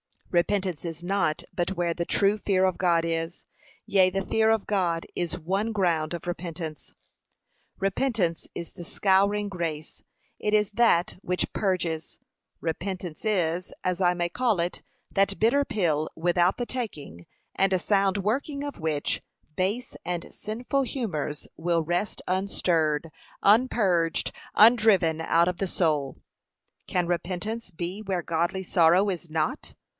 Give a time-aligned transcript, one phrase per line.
[0.31, 3.43] Repentance is not but where the true fear of God is;
[3.85, 6.95] yea, the fear of God is one ground of repentance.
[7.77, 10.03] Repentance is the scouring grace,
[10.39, 12.17] it is that which purges.
[12.61, 18.17] Repentance is, as I may call it, that bitter pill without the taking, and sound
[18.17, 19.21] working of which,
[19.57, 23.11] base and sinful humours will rest unstirred,
[23.43, 26.17] unpurged, undriven out of the soul.
[26.87, 29.75] Can repentance be where godly sorrow is not?